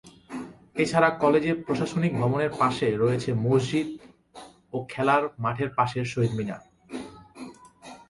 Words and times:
এছাড়া 0.75 1.09
কলেজে 1.23 1.51
প্রশাসনিক 1.65 2.13
ভবনের 2.21 2.51
পাশে 2.61 2.87
রয়েছে 3.03 3.29
মসজিদ 3.45 3.87
ও 4.73 4.77
খেলার 4.89 5.23
মাঠের 5.43 5.69
পাশে 5.77 5.99
শহীদ 6.05 6.31
মিনার। 6.37 6.61